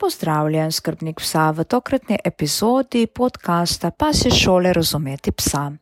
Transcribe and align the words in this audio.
Pozdravljen, 0.00 0.72
skrbnik 0.72 1.18
psa 1.20 1.50
v 1.52 1.64
tokratni 1.68 2.16
epizodi 2.24 3.02
podcasta 3.06 3.90
Pa 3.90 4.14
si 4.16 4.30
šole 4.32 4.72
razumeti 4.72 5.32
psa. 5.32 5.72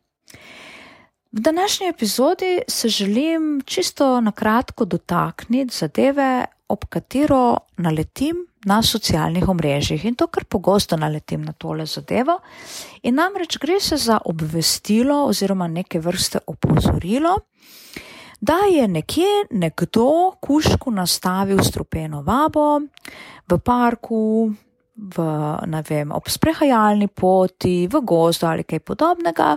V 1.31 1.39
današnji 1.39 1.87
epizodi 1.87 2.59
se 2.67 2.89
želim 2.89 3.61
čisto 3.65 4.21
na 4.21 4.31
kratko 4.31 4.85
dotakniti 4.85 5.75
zadeve, 5.75 6.45
ob 6.67 6.85
katero 6.89 7.57
naletim 7.77 8.47
na 8.65 8.81
socialnih 8.81 9.47
omrežjih 9.49 10.05
in 10.05 10.15
to 10.15 10.27
kar 10.27 10.43
pogosto 10.43 10.97
naletim 10.97 11.41
na 11.41 11.53
tole 11.53 11.85
zadevo. 11.85 12.39
In 13.03 13.15
namreč 13.15 13.57
gre 13.57 13.79
se 13.79 13.97
za 13.97 14.19
obvestilo 14.25 15.23
oziroma 15.25 15.67
neke 15.67 15.99
vrste 15.99 16.39
opozorilo, 16.47 17.37
da 18.41 18.57
je 18.71 18.87
nekje 18.87 19.45
nekdo 19.51 20.31
kušku 20.41 20.91
nastavil 20.91 21.63
strupeno 21.63 22.21
vabo 22.21 22.79
v 23.49 23.57
parku, 23.59 24.51
v, 24.99 25.23
ne 25.67 25.81
vem, 25.89 26.11
ob 26.11 26.27
sprehajalni 26.27 27.07
poti, 27.07 27.87
v 27.87 28.01
gozdu 28.03 28.47
ali 28.47 28.63
kaj 28.67 28.79
podobnega, 28.83 29.55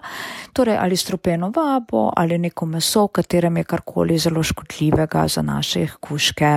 torej 0.55 0.79
ali 0.79 0.97
strupeno 0.97 1.51
vabo 1.55 2.11
ali 2.17 2.39
neko 2.39 2.67
meso, 2.67 3.07
v 3.07 3.21
katerem 3.21 3.57
je 3.57 3.65
karkoli 3.65 4.19
zelo 4.19 4.43
škodljivega 4.43 5.27
za 5.29 5.43
naše 5.43 5.87
kuške. 6.01 6.53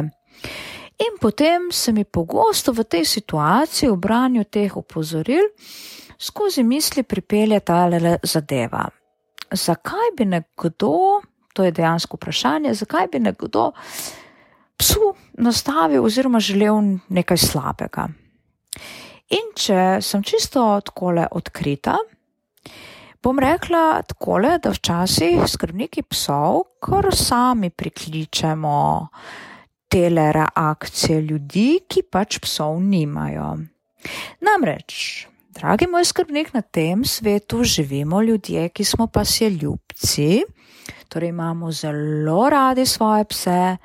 In 0.96 1.18
potem 1.22 1.72
se 1.72 1.92
mi 1.92 2.06
pogosto 2.06 2.72
v 2.72 2.84
tej 2.84 3.06
situaciji, 3.06 3.90
v 3.90 3.98
branju 3.98 4.44
teh 4.44 4.78
opozoril, 4.78 5.50
skozi 6.18 6.64
misli 6.64 7.04
pripelje 7.04 7.60
ta 7.60 7.90
zadeva. 8.24 8.88
Zakaj 9.52 10.16
bi 10.18 10.26
nekdo 10.26 11.22
To 11.56 11.64
je 11.64 11.72
dejansko 11.72 12.20
vprašanje, 12.20 12.74
zakaj 12.76 13.08
bi 13.12 13.20
nekdo 13.24 13.72
psu 14.78 15.14
nastavil 15.40 16.04
oziroma 16.04 16.40
želel 16.40 17.00
nekaj 17.08 17.38
slabega. 17.38 18.10
In 19.34 19.54
če 19.58 20.02
sem 20.04 20.24
čisto 20.24 20.62
takole 20.86 21.24
odkrita, 21.32 21.96
bom 23.24 23.40
rekla 23.42 24.04
takole, 24.06 24.58
da 24.62 24.74
včasih 24.76 25.48
skrbniki 25.50 26.04
psov 26.12 26.66
kar 26.84 27.08
sami 27.16 27.72
prikličemo 27.72 28.76
tele 29.90 30.28
reakcije 30.36 31.22
ljudi, 31.22 31.70
ki 31.88 32.04
pač 32.12 32.38
psov 32.44 32.78
nimajo. 32.84 33.56
Namreč, 34.46 35.26
dragi 35.56 35.88
moj 35.90 36.06
skrbnik, 36.06 36.52
na 36.54 36.62
tem 36.62 37.06
svetu 37.08 37.64
živimo 37.64 38.22
ljudje, 38.22 38.70
ki 38.70 38.86
smo 38.86 39.08
pa 39.08 39.26
se 39.26 39.50
ljubci 39.50 40.44
torej 41.10 41.30
imamo 41.30 41.72
zelo 41.72 42.50
radi 42.50 42.86
svoje 42.86 43.26
pse, 43.26 43.78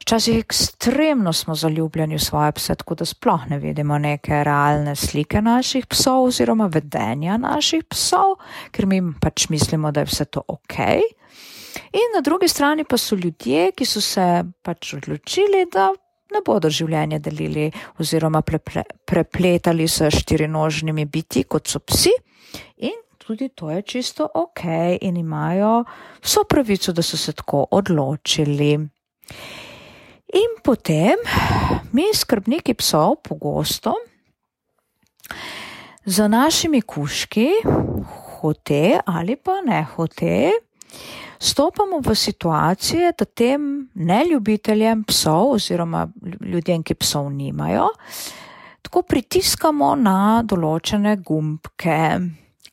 včasih 0.00 0.38
ekstremno 0.38 1.32
smo 1.32 1.54
zaljubljeni 1.54 2.16
v 2.16 2.22
svoje 2.22 2.52
pse, 2.52 2.74
tako 2.74 2.94
da 2.94 3.04
sploh 3.04 3.48
ne 3.50 3.58
vidimo 3.58 3.98
neke 3.98 4.44
realne 4.44 4.96
slike 4.96 5.42
naših 5.42 5.86
psov 5.86 6.24
oziroma 6.30 6.66
vedenja 6.66 7.36
naših 7.36 7.84
psov, 7.84 8.38
ker 8.70 8.86
mi 8.86 9.02
pač 9.20 9.48
mislimo, 9.48 9.92
da 9.92 10.00
je 10.00 10.10
vse 10.12 10.24
to 10.24 10.42
ok. 10.48 10.78
In 11.92 12.14
na 12.14 12.20
drugi 12.20 12.48
strani 12.48 12.84
pa 12.84 12.96
so 12.98 13.16
ljudje, 13.16 13.72
ki 13.76 13.86
so 13.86 14.00
se 14.00 14.44
pač 14.62 14.94
odločili, 14.94 15.66
da 15.72 15.90
ne 16.32 16.40
bodo 16.44 16.70
življenje 16.70 17.18
delili 17.24 17.68
oziroma 18.00 18.42
preple, 18.42 18.84
prepletali 19.04 19.88
s 19.88 20.08
štirinožnimi 20.14 21.04
biti, 21.04 21.44
kot 21.44 21.68
so 21.68 21.80
psi, 21.84 22.12
in 22.88 22.96
tudi 23.28 23.48
to 23.48 23.70
je 23.70 23.82
čisto 23.82 24.28
ok 24.34 24.60
in 25.00 25.16
imajo 25.16 25.84
vso 26.24 26.44
pravico, 26.48 26.92
da 26.92 27.02
so 27.02 27.16
se 27.16 27.32
tako 27.32 27.66
odločili. 27.70 28.72
In 30.32 30.54
potem 30.64 31.20
mi, 31.92 32.06
skrbniki 32.14 32.74
psov, 32.74 33.16
pogosto 33.28 33.92
za 36.04 36.28
našimi 36.28 36.80
kuški, 36.80 37.48
hote 38.40 39.00
ali 39.06 39.36
pa 39.36 39.60
ne 39.66 39.84
hote, 39.84 40.50
stopamo 41.38 42.00
v 42.00 42.14
situacije, 42.14 43.12
da 43.18 43.24
tem 43.24 43.90
neljubiteljem 43.94 45.04
psov 45.04 45.52
oziroma 45.60 46.08
ljudem, 46.40 46.82
ki 46.82 46.94
psov 46.94 47.28
nimajo, 47.30 47.90
tako 48.82 49.02
pritiskamo 49.02 49.94
na 50.00 50.42
določene 50.48 51.18
gumbke 51.20 52.04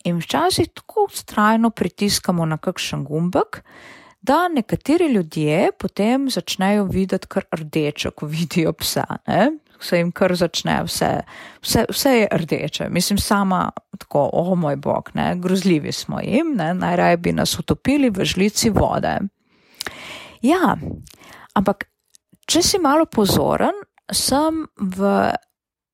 in 0.05 0.21
včasih 0.21 0.69
tako 0.73 1.07
ustrajno 1.09 1.69
pritiskamo 1.69 2.45
na 2.45 2.57
kakšen 2.57 3.03
gumbek, 3.05 3.61
da 4.21 4.47
nekateri 4.47 5.07
ljudje 5.13 5.69
potem 5.79 6.29
začnejo 6.29 6.83
videti 6.83 7.27
kar 7.27 7.45
rdeče, 7.51 8.11
ko 8.11 8.25
vidijo 8.25 8.73
psa. 8.73 9.05
Ne? 9.27 9.51
Se 9.79 9.97
jim 9.97 10.11
kar 10.11 10.33
začne 10.35 10.79
vse, 10.87 11.09
vse, 11.61 11.85
vse 11.89 12.13
je 12.19 12.27
rdeče. 12.31 12.89
Mislim, 12.89 13.17
sama 13.17 13.69
tako, 13.99 14.29
o 14.33 14.41
oh, 14.41 14.57
moj 14.57 14.75
bog, 14.75 15.11
ne? 15.13 15.35
grozljivi 15.35 15.91
smo 15.91 16.19
jim, 16.23 16.55
najraje 16.55 17.17
bi 17.17 17.33
nas 17.33 17.59
utopili 17.59 18.09
v 18.09 18.25
žlici 18.25 18.69
vode. 18.69 19.19
Ja, 20.41 20.77
ampak 21.53 21.85
če 22.45 22.61
si 22.61 22.79
malo 22.81 23.05
pozoren, 23.05 23.77
sem 24.13 24.65
v 24.77 25.11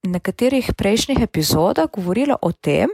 nekaterih 0.04 0.74
prejšnjih 0.78 1.22
epizodah 1.22 1.90
govorila 1.94 2.36
o 2.42 2.52
tem, 2.52 2.90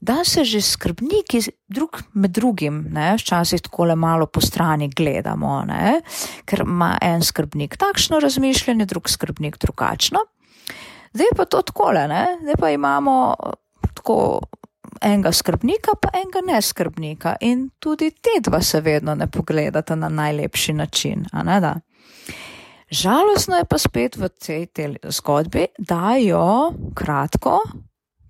da 0.00 0.24
se 0.24 0.44
že 0.44 0.60
skrbniki 0.62 1.40
drug 1.68 2.02
med 2.14 2.30
drugim, 2.30 2.84
ne, 2.90 3.14
včasih 3.18 3.62
tako 3.62 3.84
le 3.84 3.96
malo 3.96 4.26
po 4.26 4.40
strani 4.40 4.88
gledamo, 4.88 5.62
ne, 5.66 6.00
ker 6.44 6.62
ima 6.66 6.96
en 7.02 7.22
skrbnik 7.22 7.76
takšno 7.76 8.18
razmišljanje, 8.18 8.86
drug 8.86 9.10
skrbnik 9.10 9.58
drugačno. 9.58 10.24
Zdaj 11.14 11.34
pa 11.36 11.44
to 11.44 11.62
takole, 11.62 12.08
ne, 12.08 12.26
zdaj 12.42 12.54
pa 12.60 12.70
imamo 12.70 13.34
tako 13.94 14.40
enega 15.02 15.32
skrbnika, 15.32 15.94
pa 16.02 16.10
enega 16.14 16.42
neskrbnika 16.46 17.36
in 17.40 17.70
tudi 17.78 18.10
te 18.10 18.40
dva 18.42 18.60
se 18.62 18.80
vedno 18.80 19.14
ne 19.14 19.26
pogledata 19.26 19.94
na 19.94 20.08
najlepši 20.08 20.72
način, 20.72 21.26
a 21.32 21.42
ne 21.42 21.60
da. 21.60 21.74
Žalostno 22.90 23.56
je 23.56 23.64
pa 23.68 23.78
spet 23.78 24.16
v 24.16 24.28
tej 24.32 24.96
zgodbi, 25.12 25.66
da 25.78 26.16
jo 26.16 26.72
kratko 26.96 27.60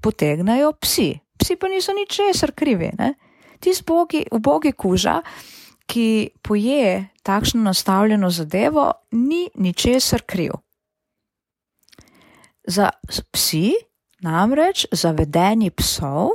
potegnajo 0.03 0.73
psi. 0.83 1.15
Psi 1.39 1.57
pa 1.57 1.69
niso 1.71 1.95
ničesar 1.95 2.53
krivi. 2.53 2.91
Ne? 2.99 3.15
Ti 3.63 3.75
zbogi, 3.75 4.25
ubogi 4.35 4.73
kuža, 4.73 5.21
ki 5.87 6.31
poje 6.43 7.09
takšno 7.23 7.63
nastavljeno 7.63 8.31
zadevo, 8.31 8.93
ni 9.13 9.49
ničesar 9.55 10.23
kriv. 10.27 10.59
Za 12.67 12.91
psi, 13.33 13.73
namreč 14.21 14.87
za 14.93 15.11
vedenje 15.11 15.71
psov, 15.71 16.29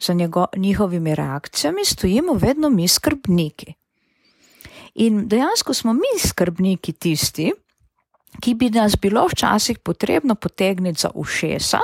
za 0.00 0.12
njego, 0.12 0.46
njihovimi 0.56 1.14
reakcijami, 1.14 1.84
stojimo 1.84 2.32
vedno 2.32 2.70
mi 2.70 2.88
skrbniki. 2.88 3.74
In 4.94 5.28
dejansko 5.28 5.74
smo 5.74 5.92
mi 5.92 6.18
skrbniki 6.28 6.92
tisti, 6.92 7.52
ki 8.40 8.54
bi 8.54 8.70
nas 8.70 8.96
bilo 9.00 9.26
včasih 9.26 9.78
potrebno 9.78 10.34
potegniti 10.34 11.00
za 11.00 11.10
ušesa 11.14 11.80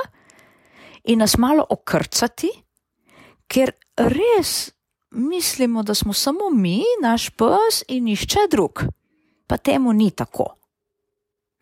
in 1.03 1.19
nas 1.19 1.37
malo 1.37 1.65
okrcati, 1.69 2.49
ker 3.47 3.71
res 3.97 4.71
mislimo, 5.11 5.83
da 5.83 5.93
smo 5.93 6.13
samo 6.13 6.49
mi, 6.49 6.81
naš 7.01 7.29
pes 7.29 7.83
in 7.87 8.03
nišče 8.03 8.47
drug. 8.51 8.83
Pa 9.47 9.57
temu 9.57 9.93
ni 9.93 10.11
tako. 10.11 10.55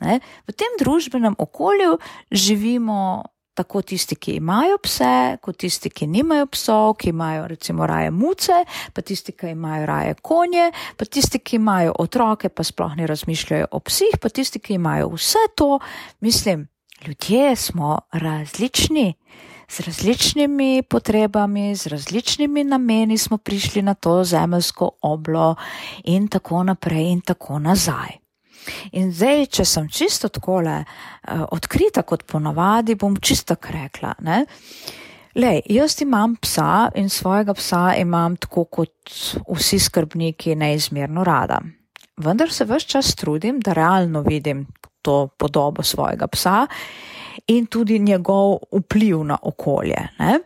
Ne? 0.01 0.19
V 0.47 0.53
tem 0.53 0.77
družbenem 0.79 1.35
okolju 1.37 1.97
živimo 2.31 3.23
tako 3.53 3.81
tisti, 3.81 4.15
ki 4.15 4.35
imajo 4.39 4.77
pse, 4.83 5.37
kot 5.41 5.57
tisti, 5.57 5.89
ki 5.89 6.07
nimajo 6.07 6.47
psov, 6.51 6.93
ki 6.99 7.09
imajo 7.09 7.47
recimo 7.47 7.87
raje 7.87 8.11
muce, 8.11 8.63
pa 8.93 9.01
tisti, 9.01 9.31
ki 9.31 9.53
imajo 9.55 9.85
raje 9.85 10.15
konje, 10.21 10.71
pa 10.97 11.05
tisti, 11.05 11.39
ki 11.39 11.55
imajo 11.59 11.95
otroke, 11.99 12.49
pa 12.49 12.63
sploh 12.63 12.95
ne 12.97 13.07
razmišljajo 13.07 13.67
o 13.71 13.79
psih, 13.79 14.19
pa 14.21 14.29
tisti, 14.29 14.59
ki 14.59 14.79
imajo 14.79 15.11
vse 15.15 15.43
to. 15.55 15.79
Mislim, 16.19 16.67
ljudje 17.07 17.55
smo 17.55 17.99
različni. 18.11 19.13
Z 19.71 19.79
različnimi 19.87 20.83
potrebami, 20.83 21.75
z 21.75 21.87
različnimi 21.87 22.63
nameni 22.63 23.17
smo 23.17 23.37
prišli 23.37 23.81
na 23.81 23.93
to 23.93 24.23
zemeljsko 24.23 24.89
oblo, 25.01 25.55
in 26.03 26.27
tako 26.27 26.63
naprej, 26.63 27.11
in 27.11 27.21
tako 27.21 27.59
nazaj. 27.59 28.20
In 28.91 29.11
zdaj, 29.13 29.45
če 29.57 29.65
sem 29.65 29.89
čisto 29.89 30.29
takole 30.29 30.81
uh, 30.81 31.45
odkrita 31.51 32.03
kot 32.07 32.23
ponavadi, 32.23 32.95
bom 32.95 33.15
čisto 33.17 33.55
rekla. 33.55 34.13
Ne? 34.21 34.45
Lej, 35.35 35.61
jaz 35.71 36.01
imam 36.01 36.35
psa 36.35 36.91
in 36.95 37.09
svojega 37.09 37.53
psa 37.53 37.93
imam 37.97 38.35
tako 38.35 38.65
kot 38.65 39.13
vsi 39.47 39.79
skrbniki 39.79 40.55
neizmerno 40.55 41.23
rada. 41.23 41.61
Vendar 42.17 42.51
se 42.51 42.65
vse 42.65 42.87
čas 42.87 43.15
trudim, 43.15 43.59
da 43.59 43.73
realno 43.73 44.21
vidim 44.21 44.67
to 45.01 45.27
podobo 45.27 45.83
svojega 45.83 46.27
psa 46.27 46.67
in 47.47 47.65
tudi 47.65 47.99
njegov 47.99 48.57
vpliv 48.71 49.23
na 49.23 49.37
okolje. 49.41 50.07
Ne? 50.19 50.39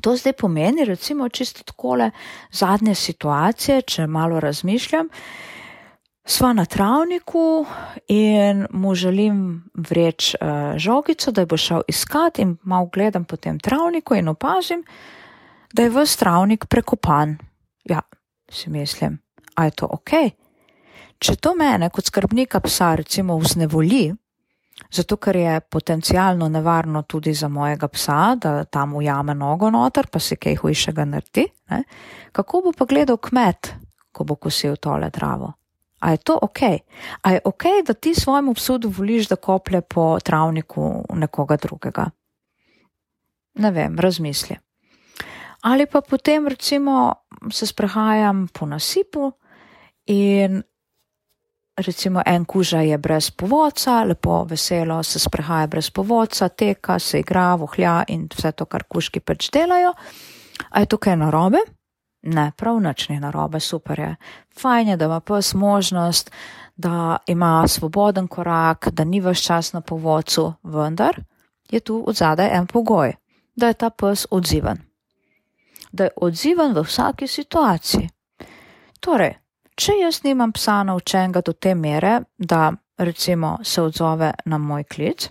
To 0.00 0.16
zdaj 0.16 0.32
pomeni, 0.32 0.84
recimo, 0.84 1.28
čisto 1.28 1.62
takole 1.64 2.10
zadnje 2.52 2.94
situacije, 2.94 3.82
če 3.82 4.06
malo 4.06 4.40
razmišljam. 4.40 5.08
Sva 6.26 6.52
na 6.52 6.64
travniku 6.64 7.66
in 8.08 8.66
mu 8.70 8.94
želim 8.94 9.64
vreč 9.74 10.34
uh, 10.34 10.74
žogico, 10.76 11.30
da 11.30 11.44
bo 11.46 11.56
šel 11.56 11.82
iskat 11.88 12.38
in 12.38 12.56
malo 12.62 12.88
gledam 12.92 13.24
po 13.24 13.36
tem 13.36 13.60
travniku 13.60 14.14
in 14.14 14.28
opazim, 14.28 14.82
da 15.72 15.82
je 15.82 15.90
vse 15.90 16.18
travnik 16.18 16.66
prekopan. 16.66 17.36
Ja, 17.84 18.00
si 18.50 18.70
mislim, 18.70 19.18
a 19.54 19.64
je 19.64 19.70
to 19.70 19.86
ok? 19.86 20.10
Če 21.18 21.36
to 21.36 21.54
mene 21.54 21.90
kot 21.90 22.10
skrbnika 22.10 22.60
psa 22.60 22.94
recimo 22.94 23.36
vznevoli, 23.38 24.10
zato 24.90 25.16
ker 25.16 25.36
je 25.36 25.60
potencialno 25.60 26.48
nevarno 26.48 27.02
tudi 27.02 27.34
za 27.34 27.48
mojega 27.48 27.88
psa, 27.88 28.34
da 28.34 28.64
tam 28.64 28.94
ujame 28.94 29.34
nogo 29.34 29.70
noter, 29.70 30.10
pa 30.10 30.18
se 30.18 30.36
kaj 30.36 30.56
hujšega 30.56 31.04
naredi, 31.04 31.46
ne? 31.70 31.84
kako 32.32 32.60
bo 32.64 32.72
pa 32.72 32.84
gledal 32.84 33.16
kmet, 33.16 33.72
ko 34.12 34.24
bo 34.24 34.34
kosil 34.34 34.76
tole 34.76 35.10
travo? 35.10 35.52
A 35.98 36.10
je 36.10 36.16
to 36.16 36.38
ok? 36.42 36.60
A 37.22 37.30
je 37.32 37.40
ok, 37.44 37.62
da 37.86 37.94
ti 37.94 38.14
svojemu 38.14 38.54
psu 38.54 38.78
dovoliš, 38.78 39.28
da 39.28 39.36
koplje 39.36 39.80
po 39.80 40.18
travniku 40.20 41.04
nekoga 41.14 41.56
drugega? 41.56 42.10
Ne 43.54 43.70
vem, 43.70 43.98
razmisli. 43.98 44.56
Ali 45.60 45.86
pa 45.86 46.00
potem 46.00 46.48
recimo 46.48 47.14
se 47.50 47.66
sprehajam 47.66 48.48
po 48.52 48.66
nasipu 48.66 49.32
in 50.06 50.62
recimo 51.76 52.22
en 52.26 52.44
kuža 52.44 52.80
je 52.80 52.98
brez 52.98 53.30
povodca, 53.30 54.04
lepo 54.04 54.44
veselo 54.44 55.02
se 55.02 55.18
sprehaja 55.18 55.66
brez 55.66 55.90
povodca, 55.90 56.48
teka, 56.48 56.98
se 56.98 57.20
igra, 57.20 57.54
vohlja 57.54 58.04
in 58.08 58.28
vse 58.36 58.52
to, 58.52 58.64
kar 58.64 58.84
kuški 58.88 59.20
pač 59.20 59.50
delajo. 59.50 59.92
A 60.70 60.80
je 60.80 60.86
tukaj 60.86 61.16
narobe? 61.16 61.58
Ne, 62.26 62.50
prav 62.56 62.80
nič 62.82 63.08
ni 63.08 63.20
narobe, 63.22 63.60
super 63.60 64.00
je. 64.00 64.16
Fajn 64.58 64.88
je, 64.88 64.96
da 64.96 65.04
ima 65.04 65.20
pes 65.20 65.54
možnost, 65.54 66.30
da 66.76 67.16
ima 67.26 67.68
svoboden 67.68 68.26
korak, 68.28 68.88
da 68.92 69.04
ni 69.04 69.20
več 69.20 69.44
čas 69.46 69.72
na 69.72 69.80
povodcu, 69.80 70.52
vendar 70.62 71.20
je 71.70 71.80
tu 71.80 72.04
od 72.06 72.16
zadaj 72.16 72.50
en 72.52 72.66
pogoj, 72.66 73.14
da 73.56 73.66
je 73.66 73.74
ta 73.74 73.90
pes 73.90 74.26
odziven. 74.30 74.82
Da 75.92 76.04
je 76.04 76.10
odziven 76.16 76.74
v 76.74 76.82
vsaki 76.82 77.26
situaciji. 77.26 78.08
Torej, 79.00 79.36
če 79.76 79.92
jaz 80.00 80.22
nimam 80.24 80.52
psa 80.52 80.82
naučenega 80.82 81.40
do 81.46 81.52
te 81.52 81.74
mere, 81.74 82.20
da 82.38 82.72
recimo 82.98 83.58
se 83.62 83.82
odzove 83.82 84.32
na 84.44 84.58
moj 84.58 84.84
klic, 84.84 85.28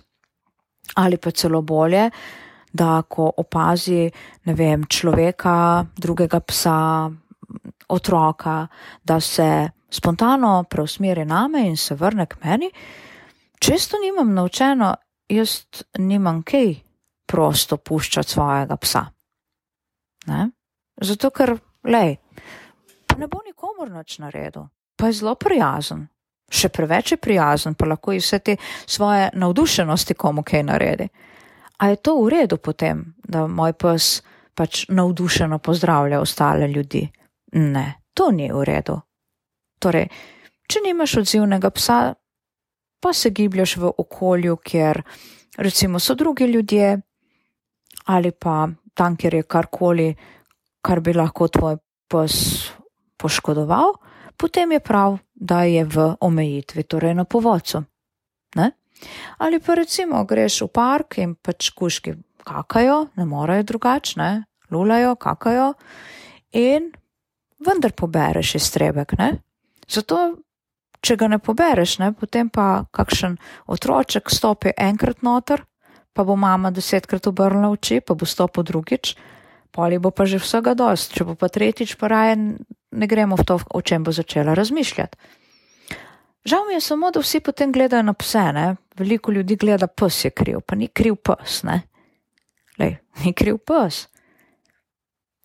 ali 0.94 1.16
pa 1.16 1.30
celo 1.30 1.62
bolje, 1.62 2.10
da 2.72 3.02
ko 3.08 3.30
opazi, 3.36 4.10
ne 4.44 4.54
vem, 4.54 4.84
človeka, 4.84 5.86
drugega 5.96 6.40
psa, 6.40 7.10
otroka, 7.88 8.66
da 9.04 9.20
se 9.20 9.70
spontano 9.90 10.64
preusmeri 10.70 11.24
name 11.24 11.66
in 11.68 11.76
se 11.76 11.94
vrne 11.94 12.26
k 12.26 12.36
meni, 12.44 12.70
često 13.58 13.96
nimam 13.98 14.34
naučeno, 14.34 14.94
jaz 15.28 15.64
nimam 15.98 16.42
kaj 16.42 16.74
prosto 17.26 17.76
puščati 17.76 18.30
svojega 18.30 18.76
psa. 18.76 19.06
Ne? 20.26 20.50
Zato, 21.02 21.30
ker, 21.30 21.56
lej, 21.84 22.16
pa 23.06 23.16
ne 23.18 23.28
bo 23.28 23.42
nikomor 23.46 23.90
nič 23.90 24.18
naredil, 24.18 24.68
pa 24.96 25.06
je 25.06 25.20
zelo 25.20 25.34
prijazen. 25.34 26.06
Še 26.46 26.68
preveč 26.70 27.12
je 27.12 27.18
prijazen, 27.18 27.74
pa 27.74 27.88
lahko 27.90 28.14
iz 28.14 28.24
vse 28.24 28.38
te 28.38 28.56
svoje 28.86 29.30
navdušenosti 29.34 30.14
komu 30.14 30.44
kaj 30.46 30.62
naredi. 30.62 31.08
A 31.76 31.88
je 31.92 31.96
to 31.96 32.16
v 32.22 32.28
redu 32.28 32.56
potem, 32.56 33.14
da 33.24 33.46
moj 33.46 33.72
pes 33.76 34.22
pač 34.56 34.86
navdušeno 34.88 35.58
pozdravlja 35.58 36.20
ostale 36.20 36.68
ljudi? 36.68 37.04
Ne, 37.52 37.86
to 38.14 38.30
ni 38.30 38.48
v 38.52 38.64
redu. 38.64 38.96
Torej, 39.78 40.08
če 40.68 40.80
nimaš 40.84 41.18
odzivnega 41.20 41.70
psa, 41.70 42.14
pa 43.00 43.12
se 43.12 43.30
gibljaš 43.30 43.76
v 43.76 43.92
okolju, 43.98 44.56
kjer 44.56 45.02
recimo 45.56 46.00
so 46.00 46.14
drugi 46.14 46.44
ljudje 46.44 47.00
ali 48.06 48.30
pa 48.32 48.68
tam, 48.94 49.16
kjer 49.16 49.34
je 49.34 49.42
karkoli, 49.42 50.14
kar 50.80 51.00
bi 51.00 51.12
lahko 51.12 51.48
tvoj 51.48 51.76
pes 52.08 52.34
poškodoval, 53.18 53.96
potem 54.38 54.72
je 54.72 54.80
prav, 54.80 55.18
da 55.34 55.62
je 55.62 55.84
v 55.84 56.14
omejitvi, 56.20 56.82
torej 56.82 57.14
na 57.14 57.24
povodcu. 57.24 57.82
Ne? 58.56 58.70
Ali 59.38 59.60
pa 59.60 59.74
recimo 59.74 60.24
greš 60.24 60.62
v 60.66 60.68
park 60.72 61.18
in 61.22 61.34
pač 61.34 61.70
kuški 61.76 62.14
kakajo, 62.46 63.06
ne 63.16 63.24
morejo 63.26 63.66
drugačne, 63.72 64.46
lulajo, 64.70 65.16
kakajo 65.16 65.72
in 66.52 66.92
vendar 67.58 67.92
pobereš 67.92 68.54
iztrebek, 68.60 69.16
ne? 69.18 69.32
Zato, 69.88 70.38
če 71.00 71.16
ga 71.16 71.28
ne 71.30 71.38
pobereš, 71.38 71.98
ne, 72.02 72.12
potem 72.16 72.50
pa 72.50 72.86
kakšen 72.94 73.36
otroček 73.70 74.30
stopi 74.32 74.72
enkrat 74.76 75.22
noter, 75.26 75.62
pa 76.16 76.24
bo 76.24 76.36
mama 76.36 76.72
desetkrat 76.72 77.28
obrnila 77.28 77.70
oči, 77.74 78.00
pa 78.00 78.16
bo 78.16 78.26
stopil 78.26 78.64
drugič, 78.66 79.14
poli 79.70 80.00
bo 80.00 80.10
pa 80.10 80.24
že 80.24 80.40
vsega 80.40 80.74
dost, 80.74 81.12
če 81.12 81.28
bo 81.28 81.34
pa 81.36 81.52
tretjič, 81.52 81.96
pa 82.00 82.08
raje 82.08 82.38
ne 82.96 83.06
gremo 83.06 83.36
v 83.36 83.44
to, 83.44 83.60
o 83.60 83.80
čem 83.84 84.06
bo 84.06 84.14
začela 84.16 84.56
razmišljati. 84.56 85.44
Žal 86.46 86.66
mi 86.68 86.74
je 86.74 86.80
samo, 86.80 87.10
da 87.10 87.20
vsi 87.20 87.40
potem 87.40 87.72
gledajo 87.72 88.02
na 88.06 88.14
pse, 88.14 88.52
ne? 88.54 88.76
veliko 88.96 89.32
ljudi 89.32 89.56
gleda, 89.56 89.86
pes 89.86 90.24
je 90.24 90.30
kriv, 90.30 90.60
pa 90.66 90.74
ni 90.74 90.88
kriv 90.88 91.16
pes, 91.16 91.62
ne. 91.62 91.80
Lej, 92.78 92.96
ni 93.24 93.32
kriv 93.32 93.58
pes. 93.58 94.06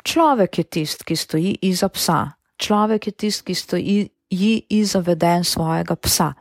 Človek 0.03 0.57
je 0.57 0.63
tisti, 0.63 1.06
ki 1.06 1.15
stoji 1.15 1.57
iza 1.68 1.89
psa, 1.89 2.31
človek 2.57 3.07
je 3.07 3.12
tisti, 3.12 3.45
ki 3.50 3.56
stoji 3.56 3.98
iza 4.69 5.00
veden 5.00 5.44
svojega 5.44 5.95
psa. 5.95 6.31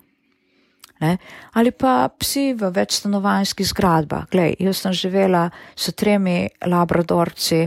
Ne? 1.01 1.17
Ali 1.57 1.73
pa 1.73 2.09
psi 2.19 2.53
v 2.55 2.71
večstanovanjskih 2.77 3.67
zgradbah. 3.67 4.29
Glej, 4.31 4.55
jaz 4.61 4.85
sem 4.85 4.93
živela 4.93 5.49
s 5.77 5.93
tremi 5.97 6.49
labradorci 6.67 7.65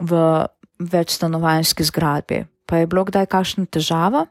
v 0.00 0.20
večstanovanjski 0.78 1.84
zgradbi. 1.84 2.44
Pa 2.66 2.76
je 2.76 2.86
bilo 2.86 3.04
kdaj 3.08 3.26
kakšna 3.26 3.64
težava? 3.66 4.26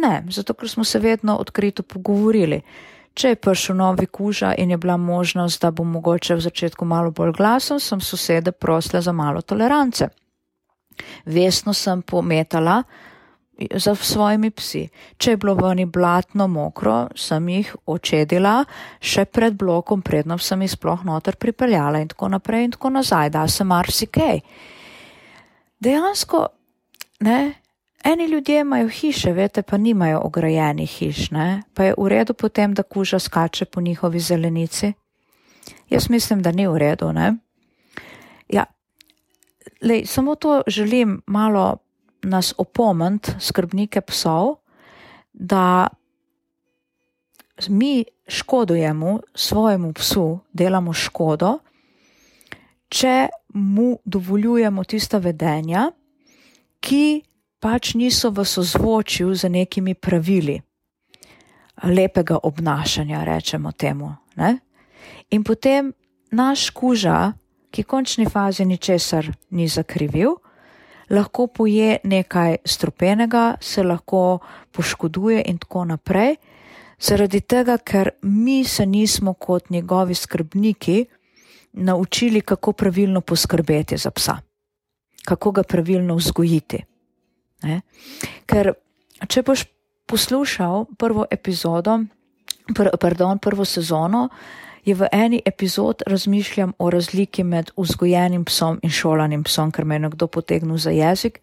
Ne, 0.00 0.24
zato 0.30 0.54
ker 0.54 0.68
smo 0.68 0.84
se 0.84 0.98
vedno 0.98 1.36
odkrito 1.36 1.82
pogovorili. 1.82 2.62
Če 3.14 3.28
je 3.28 3.36
prišel 3.36 3.76
novi 3.76 4.06
kuža 4.06 4.54
in 4.58 4.70
je 4.70 4.76
bila 4.76 4.96
možnost, 4.96 5.60
da 5.62 5.70
bo 5.70 5.84
mogoče 5.84 6.34
v 6.34 6.40
začetku 6.40 6.84
malo 6.84 7.10
bolj 7.10 7.32
glasen, 7.36 7.80
sem 7.80 8.00
sosede 8.00 8.52
prosila 8.52 9.02
za 9.02 9.12
malo 9.12 9.42
tolerance. 9.42 10.08
Vesno 11.24 11.74
sem 11.74 12.02
pometala 12.02 12.82
za 13.74 13.94
svojimi 13.94 14.50
psi. 14.50 14.88
Če 15.16 15.30
je 15.30 15.36
bilo 15.36 15.54
vani 15.54 15.84
blatno 15.86 16.46
mokro, 16.48 17.08
sem 17.16 17.48
jih 17.48 17.74
očedila 17.86 18.62
še 19.00 19.24
pred 19.24 19.54
blokom, 19.58 20.02
predno 20.02 20.38
sem 20.38 20.62
jih 20.64 20.72
sploh 20.72 21.04
noter 21.04 21.36
pripeljala 21.36 22.00
in 22.00 22.08
tako 22.08 22.32
naprej 22.32 22.64
in 22.64 22.76
tako 22.76 22.90
nazaj, 22.96 23.30
da 23.30 23.46
se 23.48 23.64
marsikaj. 23.64 24.40
Dejansko, 25.82 26.46
ne, 27.20 27.38
Eni 28.04 28.26
ljudje 28.26 28.60
imajo 28.60 28.88
hiše, 28.88 29.32
veste, 29.32 29.62
pa 29.62 29.76
nimajo 29.76 30.20
ograjenih 30.24 30.90
hiš, 30.90 31.30
ne? 31.30 31.62
pa 31.74 31.84
je 31.84 31.94
v 31.98 32.08
redu 32.08 32.34
potem, 32.34 32.74
da 32.74 32.82
kuža 32.82 33.18
skače 33.18 33.64
po 33.64 33.80
njihovi 33.80 34.20
zelenici. 34.20 34.92
Jaz 35.90 36.10
mislim, 36.10 36.42
da 36.42 36.52
ni 36.52 36.66
v 36.66 36.78
redu. 36.78 37.12
Ne? 37.12 37.36
Ja, 38.48 38.64
lej, 39.82 40.06
samo 40.06 40.34
to 40.34 40.62
želim 40.66 41.22
malo 41.26 41.76
nas 42.22 42.54
opomniti, 42.58 43.32
skrbnike 43.40 44.00
psov, 44.00 44.54
da 45.32 45.88
mi 47.68 48.04
škodujemo 48.28 49.20
svojemu 49.34 49.92
psu, 49.92 50.38
delamo 50.52 50.92
škodo, 50.92 51.58
če 52.88 53.28
mu 53.54 53.98
dovoljujemo 54.04 54.84
tista 54.84 55.18
vedenja, 55.18 55.90
ki 56.80 57.22
pač 57.62 57.94
niso 57.94 58.34
v 58.34 58.42
sozvočju 58.42 59.34
z 59.34 59.48
nekimi 59.48 59.94
pravili 59.94 60.58
lepega 61.82 62.38
obnašanja, 62.42 63.24
rečemo 63.24 63.72
temu. 63.72 64.10
Ne? 64.36 64.58
In 65.30 65.46
potem 65.46 65.94
naš 66.34 66.70
kuža, 66.74 67.32
ki 67.70 67.82
v 67.82 67.88
končni 67.88 68.26
fazi 68.26 68.66
ničesar 68.66 69.30
ni 69.54 69.68
zakrivil, 69.68 70.36
lahko 71.10 71.46
poje 71.46 72.02
nekaj 72.04 72.66
strupenega, 72.66 73.56
se 73.60 73.82
lahko 73.82 74.42
poškoduje 74.72 75.42
in 75.46 75.58
tako 75.58 75.84
naprej, 75.84 76.36
zaradi 77.00 77.40
tega, 77.40 77.78
ker 77.78 78.10
mi 78.22 78.64
se 78.64 78.86
nismo 78.86 79.34
kot 79.34 79.70
njegovi 79.70 80.14
skrbniki 80.14 81.04
naučili, 81.72 82.40
kako 82.40 82.72
pravilno 82.72 83.20
poskrbeti 83.20 83.96
za 83.96 84.10
psa, 84.10 84.36
kako 85.24 85.50
ga 85.50 85.62
pravilno 85.62 86.14
vzgojiti. 86.14 86.91
Ne? 87.62 87.80
Ker 88.46 88.74
če 89.28 89.42
boš 89.46 89.66
poslušal 90.06 90.86
prvo 90.98 91.26
epizodo, 91.30 92.00
pr, 92.74 92.92
pardon, 93.00 93.38
prvo 93.38 93.64
sezono, 93.64 94.28
je 94.84 94.94
v 94.94 95.06
eni 95.12 95.42
epizod 95.46 96.02
razmišljam 96.06 96.72
o 96.78 96.90
razliki 96.90 97.44
med 97.44 97.70
vzgojenim 97.76 98.44
psom 98.44 98.80
in 98.82 98.90
šolanim 98.90 99.44
psom, 99.44 99.70
ker 99.70 99.84
me 99.84 99.94
je 99.94 100.06
nekdo 100.08 100.26
potegnil 100.26 100.76
za 100.76 100.90
jezik. 100.90 101.40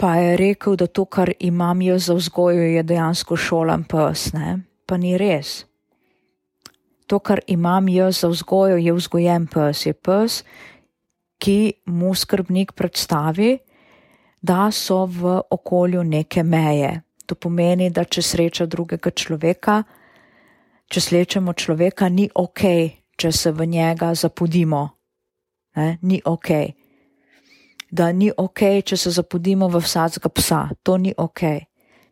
pa 0.00 0.16
je 0.16 0.36
rekel, 0.36 0.76
da 0.76 0.86
to, 0.86 1.04
kar 1.04 1.32
imam 1.38 1.82
jaz 1.82 2.06
za 2.08 2.14
vzgojo, 2.14 2.62
je 2.62 2.82
dejansko 2.82 3.36
šolan 3.36 3.84
pes, 3.84 4.32
ne? 4.32 4.62
pa 4.86 4.96
ni 4.96 5.18
res. 5.18 5.66
To, 7.06 7.18
kar 7.18 7.42
imam 7.46 7.88
jaz 7.88 8.22
za 8.24 8.28
vzgojo, 8.28 8.78
je 8.80 8.92
vzgojen 8.92 9.46
pes, 9.46 9.84
je 9.86 9.92
pes, 9.92 10.44
ki 11.38 11.72
mu 11.84 12.14
skrbnik 12.14 12.72
predstavi, 12.72 13.58
da 14.42 14.70
so 14.70 15.04
v 15.06 15.40
okolju 15.50 16.04
neke 16.04 16.42
meje. 16.42 17.02
To 17.26 17.34
pomeni, 17.34 17.90
da 17.90 18.04
če 18.04 18.22
sreča 18.22 18.66
drugega 18.66 19.10
človeka, 19.10 19.82
če 20.90 21.00
slečemo 21.00 21.52
človeka, 21.52 22.08
ni 22.08 22.26
ok, 22.34 22.62
če 23.16 23.32
se 23.32 23.52
v 23.52 23.66
njega 23.66 24.14
zapudimo. 24.14 24.88
Ne? 25.76 25.98
Ni 26.02 26.20
ok. 26.24 26.50
Da 27.90 28.12
ni 28.12 28.30
ok, 28.36 28.82
če 28.86 28.96
se 28.96 29.10
zapudimo 29.10 29.68
v 29.68 29.82
vsakega 29.82 30.30
psa, 30.34 30.60
to 30.82 30.96
ni 30.96 31.14
ok. 31.16 31.42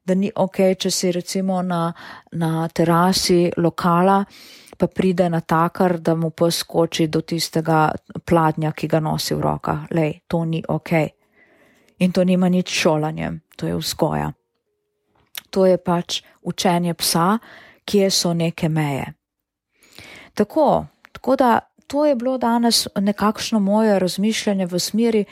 Da 0.06 0.14
ni 0.14 0.30
ok, 0.34 0.60
če 0.78 0.90
si 0.90 1.10
recimo 1.12 1.60
na, 1.62 1.92
na 2.32 2.68
terasi 2.68 3.50
lokala, 3.56 4.22
pa 4.78 4.86
pride 4.86 5.26
na 5.28 5.40
takar, 5.40 5.98
da 5.98 6.14
mu 6.14 6.30
pes 6.30 6.62
skoči 6.62 7.08
do 7.10 7.20
tistega 7.26 7.88
pladnja, 8.24 8.72
ki 8.72 8.88
ga 8.88 9.02
nosi 9.02 9.34
v 9.34 9.42
rokah. 9.42 9.86
Lej, 9.90 10.20
to 10.30 10.44
ni 10.44 10.62
ok. 10.62 11.17
In 11.98 12.12
to 12.12 12.24
nima 12.24 12.48
nič 12.48 12.70
šolanjem, 12.70 13.40
to 13.56 13.66
je 13.66 13.76
vzgoja. 13.76 14.32
To 15.50 15.66
je 15.66 15.78
pač 15.78 16.22
učenje 16.42 16.94
psa, 16.94 17.38
kje 17.84 18.10
so 18.10 18.34
neke 18.34 18.68
meje. 18.68 19.14
Tako, 20.34 20.86
tako 21.12 21.36
da 21.36 21.60
to 21.86 22.06
je 22.06 22.14
bilo 22.14 22.38
danes 22.38 22.86
nekakšno 22.96 23.60
moje 23.60 23.98
razmišljanje 23.98 24.66
v 24.66 24.78
smeri, 24.78 25.24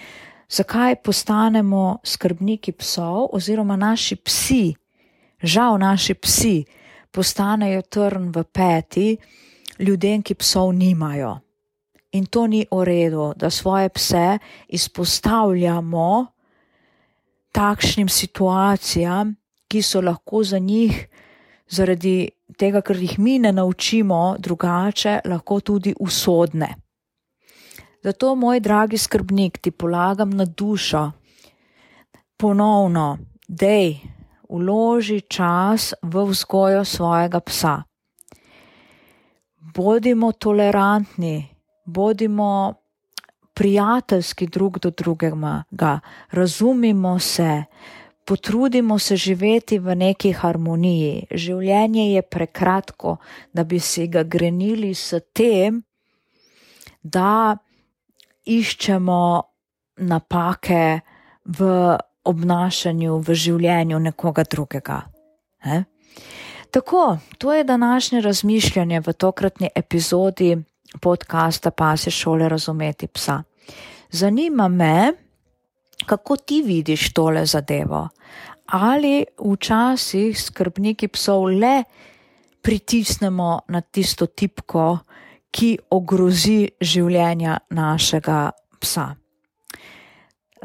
zakaj 0.48 0.96
postanemo 0.96 1.98
skrbniki 2.04 2.72
psov 2.72 3.28
oziroma 3.32 3.76
naši 3.76 4.16
psi, 4.16 4.74
žal 5.42 5.78
naši 5.78 6.14
psi, 6.14 6.64
postanejo 7.10 7.82
trn 7.82 8.32
v 8.34 8.44
peti 8.44 9.16
ljudem, 9.78 10.22
ki 10.22 10.34
psov 10.34 10.72
nimajo. 10.72 11.38
In 12.12 12.26
to 12.26 12.46
ni 12.46 12.66
v 12.70 12.84
redu, 12.84 13.32
da 13.36 13.50
svoje 13.50 13.88
pse 13.88 14.38
izpostavljamo 14.68 16.26
takšnim 17.56 18.08
situacijam, 18.08 19.34
ki 19.68 19.82
so 19.82 20.00
lahko 20.00 20.42
za 20.44 20.58
njih, 20.58 21.06
zaradi 21.68 22.28
tega, 22.58 22.82
ker 22.84 23.00
jih 23.00 23.18
mi 23.18 23.38
ne 23.38 23.52
naučimo 23.52 24.36
drugače, 24.38 25.20
lahko 25.24 25.60
tudi 25.60 25.94
usodne. 26.00 26.74
Zato, 28.04 28.34
moj 28.34 28.60
dragi 28.60 28.98
skrbnik, 28.98 29.58
ti 29.58 29.70
polagam 29.70 30.30
na 30.30 30.44
dušo, 30.44 31.10
ponovno, 32.36 33.18
dej, 33.48 33.96
uloži 34.48 35.20
čas 35.20 35.94
v 36.02 36.26
vzgojo 36.30 36.84
svojega 36.84 37.40
psa. 37.40 37.82
Bodimo 39.74 40.32
tolerantni, 40.32 41.48
bodimo 41.84 42.74
prijateljski 43.56 44.46
drug 44.46 44.78
do 44.78 44.90
drugega, 44.90 46.00
razumimo 46.30 47.18
se, 47.18 47.64
potrudimo 48.24 48.98
se 48.98 49.16
živeti 49.16 49.78
v 49.78 49.94
neki 49.96 50.32
harmoniji. 50.32 51.26
Življenje 51.30 52.04
je 52.12 52.22
prekratko, 52.22 53.16
da 53.52 53.64
bi 53.64 53.80
si 53.80 54.06
ga 54.12 54.22
grenili 54.22 54.92
s 54.94 55.16
tem, 55.32 55.80
da 57.02 57.56
iščemo 58.44 59.22
napake 59.96 61.00
v 61.44 61.72
obnašanju, 62.28 63.18
v 63.24 63.34
življenju 63.34 63.98
nekoga 64.10 64.44
drugega. 64.44 65.00
Ne? 65.64 65.84
Tako, 66.70 67.18
to 67.38 67.54
je 67.54 67.64
današnje 67.64 68.20
razmišljanje 68.20 69.00
v 69.00 69.12
tokratni 69.12 69.70
epizodi 69.74 70.56
podcasta 71.00 71.70
Pase 71.70 72.10
šole 72.10 72.48
razumeti 72.48 73.06
psa. 73.06 73.42
Zanima 74.10 74.68
me, 74.68 75.12
kako 76.06 76.36
ti 76.36 76.62
vidiš 76.62 77.12
tole 77.12 77.46
zadevo. 77.46 78.08
Ali 78.66 79.24
včasih 79.38 80.42
skrbniki 80.42 81.08
psov 81.08 81.44
le 81.44 81.84
pritisnemo 82.62 83.60
na 83.68 83.80
tisto 83.80 84.26
tipko, 84.26 84.98
ki 85.50 85.78
ogrozi 85.90 86.66
življenja 86.80 87.58
našega 87.70 88.50
psa. 88.80 89.14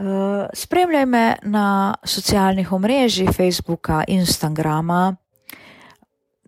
Eh, 0.02 0.48
spremljaj 0.54 1.06
me 1.06 1.26
na 1.44 1.96
socialnih 2.04 2.72
omrežjih, 2.72 3.30
Facebooka, 3.30 4.04
Instagrama. 4.08 5.16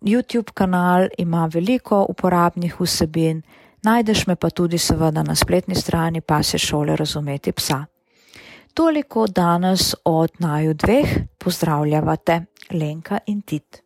YouTube 0.01 0.51
kanal 0.53 1.07
ima 1.17 1.45
veliko 1.53 2.05
uporabnih 2.09 2.79
vsebin, 2.79 3.43
najdeš 3.83 4.27
me 4.27 4.35
pa 4.35 4.49
tudi 4.49 4.77
seveda 4.77 5.23
na 5.23 5.35
spletni 5.35 5.75
strani 5.75 6.21
Pase 6.21 6.57
šole 6.57 6.95
razumeti 6.95 7.51
psa. 7.51 7.85
Toliko 8.73 9.27
danes 9.27 9.95
od 10.05 10.31
naju 10.39 10.73
dveh, 10.73 11.07
pozdravljavate 11.37 12.45
Lenka 12.71 13.19
in 13.25 13.41
Tit. 13.41 13.82